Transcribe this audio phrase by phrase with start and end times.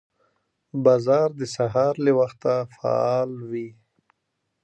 [0.83, 3.69] بازار د سهار له وخته فعال وي